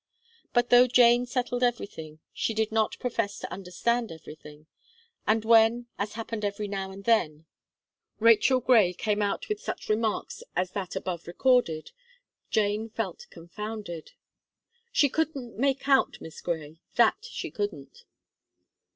But 0.51 0.71
though 0.71 0.87
Jane 0.87 1.27
settled 1.27 1.61
everything, 1.61 2.21
she 2.33 2.55
did 2.55 2.71
not 2.71 2.97
profess 2.97 3.37
to 3.37 3.51
understand 3.53 4.11
everything; 4.11 4.65
and 5.27 5.45
when, 5.45 5.85
as 5.99 6.13
happened 6.13 6.43
every 6.43 6.67
now 6.67 6.89
and 6.89 7.03
then, 7.03 7.45
Rachel 8.19 8.61
Gray 8.61 8.93
came 8.93 9.21
out 9.21 9.47
with 9.47 9.59
such 9.61 9.89
remarks 9.89 10.41
as 10.55 10.71
that 10.71 10.95
above 10.95 11.27
recorded, 11.27 11.91
Jane 12.49 12.89
felt 12.89 13.27
confounded. 13.29 14.13
"She 14.91 15.07
couldn't 15.07 15.59
make 15.59 15.87
out 15.87 16.19
Miss 16.19 16.41
Gray 16.41 16.79
that 16.95 17.17
she 17.29 17.51
couldn't." 17.51 18.03